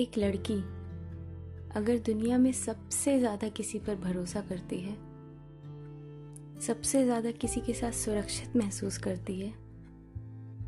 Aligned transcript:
एक 0.00 0.16
लड़की 0.18 0.54
अगर 1.76 1.98
दुनिया 2.06 2.36
में 2.38 2.52
सबसे 2.52 3.18
ज़्यादा 3.18 3.48
किसी 3.48 3.78
पर 3.78 3.94
भरोसा 3.96 4.40
करती 4.40 4.78
है, 4.80 4.94
सबसे 6.60 7.02
ज़्यादा 7.04 7.30
किसी 7.30 7.60
के 7.60 7.74
साथ 7.74 7.92
सुरक्षित 7.94 8.56
महसूस 8.56 8.98
करती 8.98 9.40
है 9.40 9.52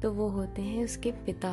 तो 0.00 0.10
वो 0.12 0.28
होते 0.28 0.62
हैं 0.62 0.84
उसके 0.84 1.10
पिता 1.26 1.52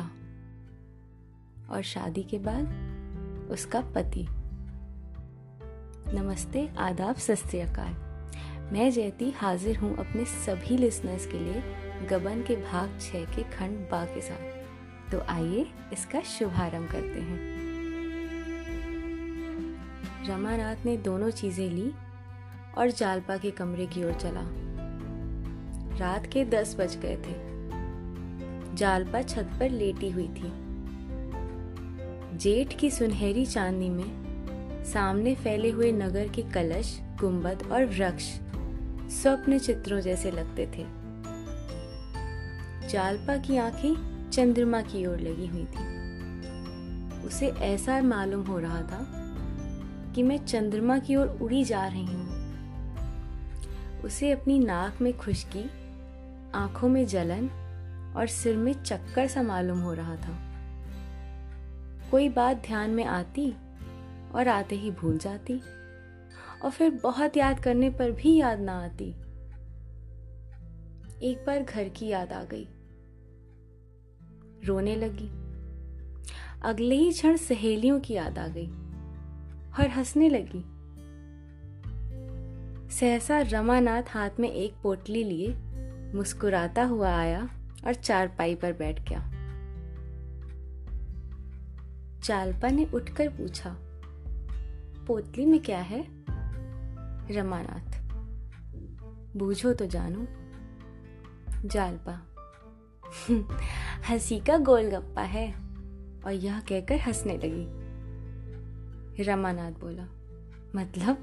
और 1.70 1.82
शादी 1.84 2.22
के 2.22 2.38
बाद 2.38 3.48
उसका 3.52 3.80
पति। 3.94 4.26
नमस्ते, 6.14 6.68
आदाब 6.78 7.16
सत 7.16 7.56
मैं 8.72 8.90
जयती 8.90 9.30
हाजिर 9.30 9.76
हूँ 9.76 9.96
अपने 9.96 10.24
सभी 10.24 10.76
लिसनर्स 10.76 11.26
के 11.26 11.38
लिए 11.38 11.62
गबन 12.08 12.42
के 12.42 12.56
भाग 12.62 12.98
छः 13.00 13.24
के 13.34 13.42
खंड 13.50 13.78
बा 13.90 14.04
के 14.04 14.20
साथ। 14.20 15.10
तो 15.10 15.20
आइए 15.28 15.66
इसका 15.92 16.20
शुभारंभ 16.28 16.90
करते 16.90 17.20
हैं। 17.20 17.49
रमानाथ 20.30 20.76
ने 20.86 20.96
दोनों 20.96 21.30
चीज़ें 21.30 21.70
ली 21.70 21.92
और 22.78 22.90
जालपा 22.90 23.36
के 23.36 23.50
कमरे 23.50 23.86
की 23.86 24.04
ओर 24.04 24.12
चला। 24.12 24.42
रात 25.98 26.26
के 26.26 26.44
दस 26.44 26.76
बज 26.80 26.96
गए 26.96 27.16
थे। 27.16 27.50
जालपा 28.76 29.22
छत 29.22 29.50
पर 29.60 29.70
लेटी 29.70 30.10
हुई 30.10 30.28
थी। 30.28 30.52
जेठ 32.38 32.78
की 32.78 32.90
सुनहरी 32.90 33.46
चांदनी 33.46 33.90
में 33.90 34.20
सामने 34.84 35.34
फैले 35.34 35.70
हुए 35.70 35.92
नगर 35.92 36.28
के 36.28 36.42
कलश, 36.42 37.00
गुंबद 37.20 37.68
और 37.72 37.86
वृक्ष 37.86 38.24
स्वप्न 39.12 39.58
चित्रों 39.58 40.00
जैसे 40.00 40.30
लगते 40.30 40.66
थे। 40.66 40.86
जालपा 42.88 43.36
की 43.36 43.56
आँखें 43.56 44.30
चंद्रमा 44.30 44.80
की 44.80 45.06
ओर 45.06 45.20
लगी 45.20 45.46
हुई 45.46 45.64
थी। 45.64 46.00
उसे 47.26 47.48
ऐसा 47.48 48.02
मालूम 48.02 48.46
हो 48.46 48.58
रहा 48.58 48.82
था 48.82 49.19
कि 50.14 50.22
मैं 50.22 50.46
चंद्रमा 50.46 50.98
की 50.98 51.16
ओर 51.16 51.28
उड़ी 51.28 51.64
जा 51.64 51.86
रही 51.86 52.06
हूँ। 52.06 52.40
उसे 54.02 54.32
अपनी 54.32 54.58
नाक 54.58 55.00
में 55.00 55.18
खुशकी, 55.18 55.70
आँखों 56.54 56.88
में 56.88 57.06
जलन 57.06 57.50
और 58.16 58.26
सिर 58.26 58.56
में 58.56 58.72
चक्कर 58.82 59.26
सा 59.26 59.42
मालूम 59.42 59.78
हो 59.78 59.92
रहा 59.92 60.16
था। 60.16 60.38
कोई 62.10 62.28
बात 62.28 62.56
ध्यान 62.56 62.90
में 62.90 63.04
आती 63.04 63.54
और 64.34 64.48
आते 64.48 64.76
ही 64.76 64.90
भूल 64.90 65.18
जाती 65.18 65.60
और 66.64 66.70
फिर 66.70 66.90
बहुत 66.90 67.36
याद 67.36 67.60
करने 67.60 67.90
पर 67.90 68.10
भी 68.10 68.36
याद 68.36 68.60
ना 68.60 68.84
आती। 68.84 69.10
एक 71.22 71.44
बार 71.46 71.62
घर 71.62 71.88
की 71.88 72.06
याद 72.06 72.32
आ 72.32 72.44
गई। 72.44 72.68
रोने 74.64 74.96
लगी। 74.96 75.30
अगले 76.62 76.94
ही 76.94 77.12
क्षण 77.12 77.36
सहेलियों 77.36 78.00
की 78.00 78.14
याद 78.14 78.38
आ 78.38 78.46
गई। 78.46 78.70
और 79.78 79.88
हंसने 79.88 80.28
लगी। 80.28 80.80
सहसा 82.90 83.40
रमानाथ 83.40 84.02
हाथ 84.08 84.30
में 84.40 84.52
एक 84.52 84.74
पोटली 84.82 85.24
लिए, 85.24 85.54
मुस्कुराता 86.14 86.84
हुआ 86.84 87.16
आया 87.16 87.48
और 87.86 87.94
चारपाई 87.94 88.54
पर 88.54 88.72
बैठ 88.72 89.08
गया। 89.08 89.30
चालपा 92.20 92.68
ने 92.68 92.84
उठकर 92.84 93.28
पूछा 93.28 93.76
पोतली 95.06 95.46
में 95.46 95.60
क्या 95.60 95.78
है? 95.78 96.06
रमानाथ, 97.30 98.02
बूझो 99.36 99.72
तो 99.72 99.86
जानो। 99.86 100.26
जालपा 101.68 102.26
हँसी 104.08 104.40
का 104.40 104.58
गोलगप्पा 104.58 105.22
है। 105.22 105.54
और 106.26 106.32
यह 106.32 106.60
कहकर 106.60 106.96
हंसने 106.96 107.36
लगी। 107.36 107.79
रमानाथ 109.20 109.72
बोला 109.72 110.08
मतलब? 110.76 111.18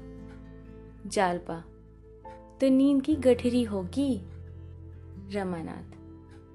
जालपा 1.06 1.64
तो 2.60 2.68
नींद 2.68 3.02
की 3.02 3.14
गठरी 3.14 3.62
होगी? 3.62 4.22
रमानाथ, 5.32 5.96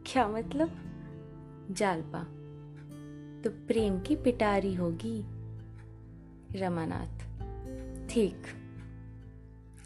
क्या 0.06 0.28
मतलब? 0.28 0.72
जालपा 1.72 2.24
तो 3.44 3.50
प्रेम 3.68 4.00
की 4.00 4.16
पिटारी 4.16 4.74
होगी। 4.74 5.26
रमानाथ, 6.60 7.20
ठीक, 8.10 8.42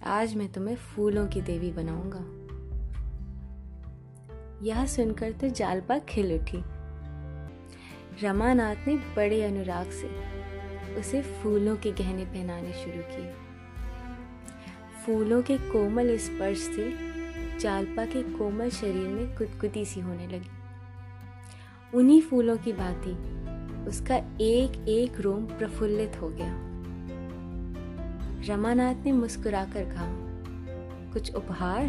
आज 0.03 0.35
मैं 0.35 0.51
तुम्हें 0.51 0.75
फूलों 0.75 1.27
की 1.27 1.41
देवी 1.41 1.71
बनाऊँगा। 1.71 2.37
यह 4.65 4.85
सुनकर 4.85 5.31
तो 5.31 5.47
जालपा 5.47 5.99
खिल 5.99 6.39
उठी। 6.39 6.63
रमानाथ 8.25 8.75
ने 8.75 8.95
बड़े 8.95 9.43
अनुराग 9.43 9.89
से 9.89 10.37
उसे 10.99 11.21
फूलों 11.21 11.75
के 11.75 11.91
गहने 11.91 12.25
पहनाने 12.25 12.73
शुरू 12.73 13.01
किए। 13.01 13.33
फूलों 15.05 15.41
के 15.41 15.57
कोमल 15.57 16.17
स्पर्श 16.17 16.57
से 16.57 17.17
चालपा 17.59 18.05
के 18.05 18.23
कोमल 18.23 18.69
शरीर 18.69 19.07
में 19.07 19.37
कुदकुदी 19.37 19.85
सी 19.85 19.99
होने 19.99 20.27
लगी। 20.27 20.49
उन्हीं 21.93 22.21
फूलों 22.21 22.57
की 22.57 22.73
भांति 22.73 23.11
उसका 23.89 24.15
एक 24.41 24.85
एक 24.87 25.19
रोम 25.19 25.45
प्रफुल्लित 25.45 26.21
हो 26.21 26.29
गया। 26.29 26.53
रमानाथ 28.53 28.95
ने 28.95 29.11
मुस्कुराकर 29.11 29.83
कहा, 29.83 30.07
कुछ 31.13 31.35
उपहार? 31.35 31.87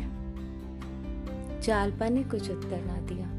चालपा 1.62 2.08
ने 2.08 2.24
कुछ 2.24 2.50
उत्तर 2.50 2.84
ना 2.84 2.96
दिया। 2.96 3.37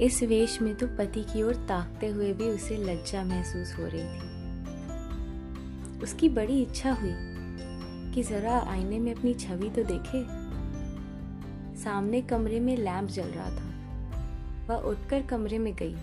इस 0.00 0.22
वेश 0.22 0.62
में 0.62 0.74
तो 0.74 0.86
पति 0.86 1.20
की 1.20 1.42
ओर 1.42 1.54
ताकते 1.54 2.08
हुए 2.08 2.32
भी 2.32 2.44
उसे 2.44 2.76
लज्जा 2.76 3.24
महसूस 3.24 3.78
हो 3.78 3.84
रही 3.86 4.02
थी। 4.02 4.34
उसकी 6.02 6.28
बड़ी 6.28 6.62
इच्छा 6.62 6.92
हुई 6.92 7.12
कि 8.14 8.22
जरा 8.22 8.58
आईने 8.58 8.98
में 8.98 9.14
अपनी 9.14 9.34
छवि 9.34 9.70
तो 9.70 9.82
देखे। 9.84 10.44
सामने 11.82 12.22
कमरे 12.22 12.60
में 12.60 12.76
लैंप 12.76 13.08
जल 13.08 13.28
रहा 13.28 13.50
था। 13.50 13.74
वह 14.68 14.76
उठकर 14.80 15.22
कमरे 15.22 15.58
में 15.58 15.74
गई 15.74 15.94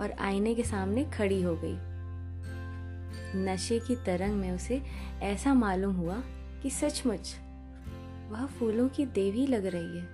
और 0.00 0.12
आईने 0.20 0.54
के 0.54 0.62
सामने 0.62 1.04
खड़ी 1.04 1.42
हो 1.42 1.60
गई। 1.64 1.76
नशे 3.44 3.78
की 3.78 3.96
तरंग 3.96 4.32
में 4.32 4.50
उसे 4.50 4.82
ऐसा 5.22 5.54
मालूम 5.54 5.94
हुआ 5.94 6.22
कि 6.62 6.70
सचमुच 6.70 7.34
वह 8.30 8.46
फूलों 8.46 8.88
की 8.88 9.06
देवी 9.06 9.46
लग 9.46 9.66
रही 9.66 9.98
है। 9.98 10.13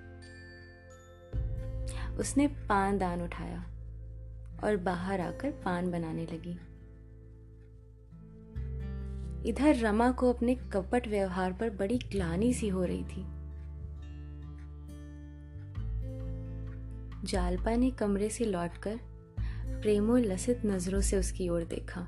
उसने 2.21 2.47
पान 2.47 2.99
दान 2.99 3.23
उठाया 3.23 3.65
और 4.65 4.77
बाहर 4.77 5.21
आकर 5.21 5.51
पान 5.51 5.91
बनाने 5.91 6.27
लगी। 6.27 6.59
इधर 9.49 9.77
रमा 9.77 10.11
को 10.13 10.33
अपने 10.33 10.55
कपट 10.55 11.07
व्यवहार 11.09 11.53
पर 11.53 11.71
बड़ी 11.71 11.99
ग्लानी 11.99 12.53
सी 12.55 12.69
हो 12.69 12.85
रही 12.85 13.05
थी। 13.05 13.27
जालपा 17.25 17.77
ने 17.77 17.91
कमरे 17.91 18.29
से 18.31 18.45
लौटकर 18.45 18.99
प्रेमो 19.83 20.17
लसित 20.17 20.65
नज़रों 20.67 21.01
से 21.01 21.19
उसकी 21.19 21.49
ओर 21.49 21.65
देखा, 21.65 22.01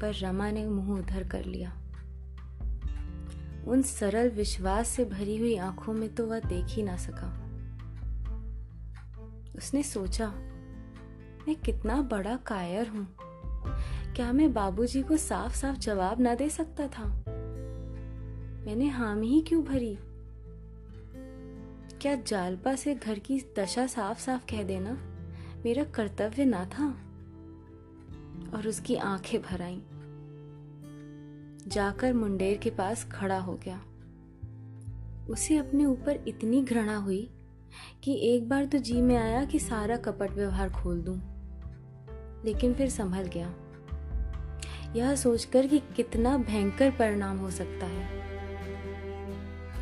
पर 0.00 0.14
रमा 0.14 0.50
ने 0.50 0.66
मुँह 0.66 0.98
उधर 0.98 1.28
कर 1.28 1.44
लिया। 1.44 1.70
उन 3.66 3.82
सरल 3.82 4.30
विश्वास 4.30 4.88
से 4.88 5.04
भरी 5.04 5.36
हुई 5.36 5.56
आँखों 5.56 5.92
में 5.92 6.14
तो 6.14 6.26
वह 6.26 6.40
देख 6.40 6.66
ही 6.66 6.82
ना 6.82 6.96
सका। 6.96 7.43
उसने 9.56 9.82
सोचा, 9.82 10.28
मैं 11.48 11.54
कितना 11.54 12.02
बड़ा 12.02 12.36
कायर 12.36 12.88
हूँ। 12.88 13.16
क्या 14.14 14.32
मैं 14.32 14.52
बाबूजी 14.52 15.02
को 15.02 15.16
साफ़ 15.16 15.56
साफ़ 15.56 15.78
जवाब 15.78 16.20
ना 16.20 16.34
दे 16.34 16.48
सकता 16.48 16.88
था? 16.88 17.24
मैंने 18.66 18.88
हामी 18.88 19.28
ही 19.28 19.40
क्यों 19.40 19.64
भरी? 19.64 19.98
क्या 21.98 22.14
जालपा 22.14 22.74
से 22.74 22.94
घर 22.94 23.18
की 23.18 23.42
दशा 23.58 23.86
साफ़ 23.86 24.20
साफ़ 24.20 24.44
कह 24.50 24.62
देना 24.62 24.92
मेरा 25.64 25.84
कर्तव्य 25.84 26.44
ना 26.44 26.64
था? 26.64 26.88
और 28.56 28.68
उसकी 28.68 28.96
आँखें 28.96 29.42
भर 29.42 29.62
आई। 29.62 29.82
जाकर 31.68 32.12
मुंडेर 32.12 32.58
के 32.58 32.70
पास 32.70 33.04
खड़ा 33.04 33.38
हो 33.38 33.60
गया। 33.64 33.84
उसे 35.30 35.56
अपने 35.56 35.84
ऊपर 35.84 36.24
इतनी 36.28 36.62
घृणा 36.62 36.96
हुई 36.96 37.30
कि 38.02 38.14
एक 38.28 38.48
बार 38.48 38.64
तो 38.64 38.78
जी 38.78 39.00
में 39.02 39.16
आया 39.16 39.44
कि 39.44 39.58
सारा 39.58 39.96
कपट 39.96 40.30
व्यवहार 40.30 40.70
खोल 40.70 41.00
दूँ, 41.00 41.16
लेकिन 42.44 42.74
फिर 42.74 42.88
संभल 42.90 43.30
गया। 43.34 43.54
यह 44.96 45.14
सोचकर 45.14 45.66
कि 45.66 45.78
कितना 45.96 46.36
भयंकर 46.38 46.90
परिणाम 46.90 47.38
हो 47.38 47.50
सकता 47.50 47.86
है। 47.86 48.22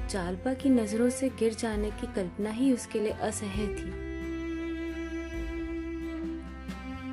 चालपा 0.09 0.55
की 0.55 0.71
नज़रों 0.71 1.11
से 1.11 1.29
गिर 1.29 1.55
जाने 1.55 1.91
की 1.91 2.07
कल्पना 2.07 2.51
ही 2.51 2.73
उसके 2.73 3.01
लिए 3.01 3.13
असह्य 3.23 3.67
थी। 3.69 3.91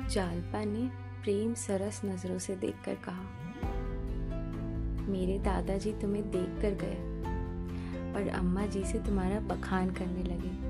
चालपा 0.08 0.64
ने 0.64 0.88
प्रेम 1.22 1.54
सरस 1.54 2.00
नज़रों 2.04 2.38
से 2.38 2.56
देखकर 2.56 2.94
कहा 2.94 3.28
मेरे 5.08 5.38
दादाजी 5.38 5.92
तुम्हें 5.92 6.30
देखकर 6.30 6.74
गए 6.82 6.98
और 8.12 8.28
अम्मा 8.28 8.66
जी 8.66 8.84
से 8.84 8.98
तुम्हारा 8.98 9.40
बखान 9.40 9.90
करने 9.90 10.22
लगे। 10.24 10.69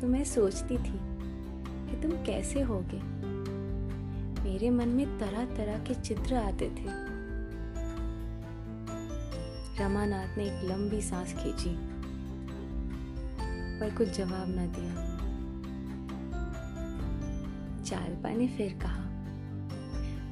तो 0.00 0.06
मैं 0.06 0.24
सोचती 0.24 0.76
थी 0.78 0.98
कि 1.88 2.00
तुम 2.02 2.12
कैसे 2.26 2.60
होगे। 2.60 3.00
मेरे 4.42 4.70
मन 4.70 4.88
में 4.88 5.18
तरह 5.18 5.44
तरह 5.56 5.78
के 5.78 5.94
चित्र 5.94 6.34
आते 6.34 6.70
थे। 6.70 6.84
रमानाथ 9.80 10.36
ने 10.38 10.44
एक 10.44 10.64
लंबी 10.70 11.00
सांस 11.00 11.34
खींची, 11.34 11.74
पर 13.80 13.94
कुछ 13.98 14.08
जवाब 14.08 14.48
ना 14.48 14.66
दिया। 14.66 15.08
चालपा 17.84 18.30
ने 18.30 18.48
फिर 18.48 18.78
कहा, 18.82 19.04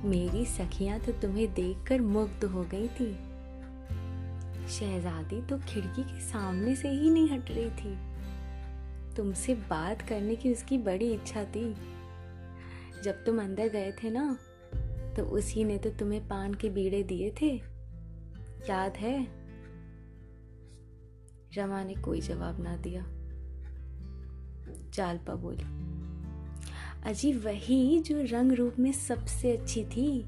मेरी 0.05 0.45
सखियाँ 0.47 0.99
तो 1.01 1.13
तुम्हें 1.13 1.53
देखकर 1.55 2.01
मुग्ध 2.01 2.45
हो 2.45 2.63
गई 2.65 2.89
थी। 2.89 3.13
शहजादी 4.69 5.41
तो 5.43 5.59
खिड़की 5.59 6.03
के 6.03 6.21
सामने 6.21 6.77
से 6.77 6.89
ही 6.89 7.11
नहीं 7.11 7.29
हट 7.31 7.51
रही 7.51 7.71
थी। 7.71 7.97
तुमसे 9.19 9.55
बात 9.55 10.03
करने 10.03 10.37
की 10.37 10.53
उसकी 10.53 10.79
बड़ी 10.79 11.13
इच्छा 11.13 11.45
थी। 11.45 11.75
जब 13.05 13.25
तुम 13.25 13.41
अंदर 13.43 13.69
गए 13.69 13.93
थे 13.93 14.11
ना 14.11 14.39
तो 15.17 15.25
उसी 15.25 15.65
ने 15.65 15.79
तो 15.79 15.91
तुम्हें 15.91 16.29
पान 16.29 16.55
के 16.55 16.71
बीड़े 16.71 17.03
दिए 17.03 17.33
थे। 17.43 17.55
याद 18.71 18.97
है? 18.97 19.27
रमा 21.59 21.85
ने 21.85 21.95
कोई 21.95 22.21
जवाब 22.21 22.61
ना 22.61 22.77
दिया। 22.77 23.03
चालपा 24.91 25.35
बोली, 25.35 25.65
अजी, 27.11 27.33
वही 27.33 28.01
जो 28.01 28.23
रंग 28.23 28.53
रूप 28.53 28.79
में 28.79 28.93
सबसे 28.93 29.57
अच्छी 29.57 29.85
थी 29.85 30.23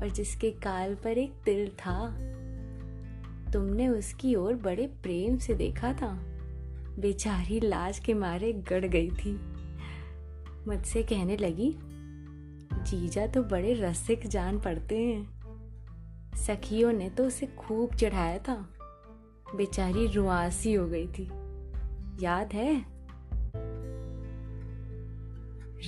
और 0.00 0.08
जिसके 0.08 0.50
काल 0.50 0.94
पर 0.94 1.18
एक 1.18 1.32
तिल 1.44 1.68
था, 1.68 2.08
तुमने 3.52 3.88
उसकी 3.88 4.34
ओर 4.34 4.54
बड़े 4.54 4.86
प्रेम 4.86 5.38
से 5.38 5.54
देखा 5.54 5.92
था। 5.92 6.29
बेचारी 7.00 7.60
लाज 7.60 7.98
के 7.98 8.14
मारे 8.14 8.52
गड़ 8.52 8.84
गई 8.84 9.10
थी। 9.10 9.32
मुझसे 10.66 11.02
कहने 11.02 11.36
लगी, 11.36 11.74
जीजा 12.82 13.26
तो 13.26 13.42
बड़े 13.42 13.72
रसिक 13.74 14.26
जान 14.26 14.60
पड़ते 14.60 14.98
हैं। 14.98 16.36
सखियों 16.36 16.92
ने 16.92 17.08
तो 17.10 17.24
उसे 17.24 17.46
खूब 17.46 17.94
चढ़ाया 17.94 18.38
था। 18.38 18.54
बेचारी 19.56 20.06
रुआसी 20.06 20.74
हो 20.74 20.86
गई 20.86 21.06
थी। 21.08 21.28
याद 22.22 22.52
है? 22.52 22.84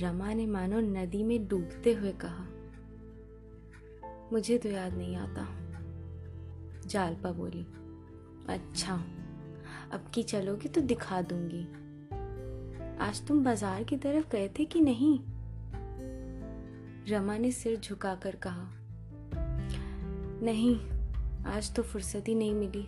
रमा 0.01 0.33
ने 0.33 0.45
मानो 0.45 0.79
नदी 0.79 1.23
में 1.23 1.47
डूबते 1.47 1.93
हुए 1.93 2.11
कहा, 2.11 2.45
मुझे 4.33 4.57
तो 4.57 4.69
याद 4.69 4.93
नहीं 4.93 5.15
आता। 5.15 5.47
जालपा 6.87 7.31
बोली 7.31 7.65
अच्छा 8.49 8.95
अब 9.93 10.05
की 10.13 10.23
चलोगे 10.23 10.69
तो 10.69 10.81
दिखा 10.81 11.21
दूँगी। 11.21 11.61
आज 12.97 13.21
तुम 13.27 13.43
बाज़ार 13.43 13.83
की 13.83 13.97
तरफ़ 13.97 14.29
गए 14.31 14.47
थे 14.49 14.65
कि 14.65 14.79
नहीं? 14.81 15.19
रमा 17.09 17.37
ने 17.37 17.51
सिर 17.51 17.79
झुकाकर 17.79 18.35
कहा, 18.35 18.69
नहीं, 20.43 20.75
आज 21.45 21.73
तो 21.75 21.83
फुर्सत 21.83 22.27
ही 22.27 22.35
नहीं 22.35 22.53
मिली। 22.53 22.83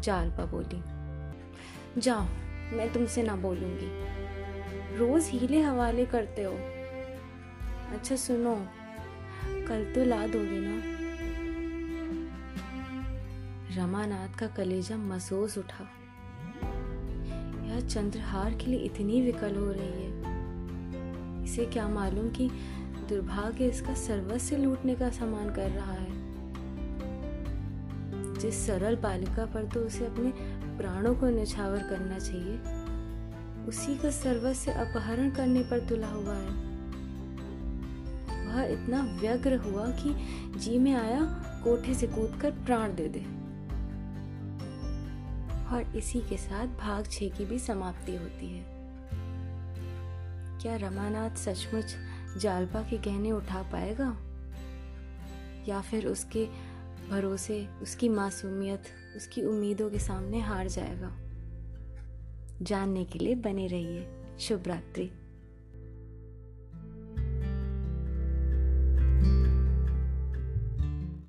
चालपा 0.00 0.44
बोली, 0.44 0.82
जाओ, 2.00 2.22
मैं 2.76 2.92
तुमसे 2.92 3.22
ना 3.22 3.36
बोलूँगी। 3.36 4.96
रोज 4.96 5.24
हीले 5.24 5.60
हवाले 5.60 6.06
करते 6.06 6.42
हो। 6.42 6.52
अच्छा 7.94 8.16
सुनो, 8.16 8.54
कल 9.68 9.92
तो 9.94 10.04
ला 10.04 10.26
दोगे 10.26 10.60
ना। 10.60 10.97
रमानाथ 13.78 14.38
का 14.38 14.46
कलेजा 14.46 14.96
मसोस 14.96 15.58
उठा। 15.58 15.84
यह 17.66 17.80
चंद्रहार 17.80 18.54
के 18.54 18.66
लिए 18.66 18.80
इतनी 18.80 19.20
विकल 19.20 19.56
हो 19.56 19.70
रही 19.72 20.04
है। 20.04 21.44
इसे 21.44 21.64
क्या 21.64 21.88
मालूम 21.88 22.28
कि 22.28 22.48
दुर्भाग्य 23.08 23.66
इसका 23.66 23.94
सर्वस्व 23.94 24.56
लूटने 24.56 24.94
का 24.94 25.10
सामान 25.10 25.54
कर 25.54 25.70
रहा 25.70 25.92
है। 25.92 26.16
जिस 28.38 28.66
सरल 28.66 28.96
बालिका 28.96 29.44
पर 29.46 29.64
तो 29.64 29.80
उसे 29.80 30.06
अपने 30.06 30.30
प्राणों 30.78 31.14
को 31.14 31.28
निछावर 31.28 31.82
करना 31.82 32.18
चाहिए, 32.18 32.56
उसी 33.68 33.96
का 33.98 34.10
सर्वस्व 34.10 34.70
अपहरण 34.72 35.30
करने 35.30 35.62
पर 35.62 35.88
तुला 35.88 36.06
हुआ 36.06 36.34
है। 36.34 36.66
वह 38.46 38.62
इतना 38.64 39.02
व्यग्र 39.20 39.56
हुआ 39.56 39.86
कि 39.86 40.14
जी 40.58 40.78
में 40.78 40.94
आया, 40.94 41.20
कोठे 41.64 41.94
से 41.94 42.06
कूदकर 42.06 42.50
प्राण 42.50 42.94
दे 42.94 43.08
दे। 43.08 43.24
और 45.72 45.96
इसी 45.96 46.20
के 46.20 46.36
साथ 46.36 46.66
भाग 46.66 47.06
छे 47.10 47.28
की 47.28 47.44
भी 47.44 47.58
समाप्ति 47.58 48.16
होती 48.16 48.58
है। 48.58 48.64
क्या 50.60 50.76
रमानाथ 50.76 51.30
सचमुच 51.30 51.96
जालपा 52.38 52.82
के 52.82 52.98
गहने 52.98 53.32
उठा 53.32 53.62
पाएगा? 53.62 54.16
या 55.68 55.80
फिर 55.80 56.06
उसके 56.06 56.48
भरोसे, 57.10 57.68
उसकी 57.82 58.08
मासूमियत, 58.08 58.82
उसकी 59.16 59.42
उम्मीदों 59.42 59.90
के 59.90 59.98
सामने 59.98 60.40
हार 60.40 60.68
जाएगा? 60.68 61.16
जानने 62.62 63.04
के 63.04 63.18
लिए 63.18 63.34
बने 63.34 63.66
रहिए। 63.66 64.08
शुभ 64.40 64.64
रात्रि। 64.66 65.17